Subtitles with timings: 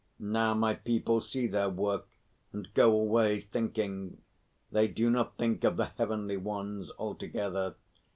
[0.17, 2.07] Now my people see their work,
[2.53, 4.19] and go away thinking.
[4.71, 7.75] They do not think of the Heavenly Ones altogether.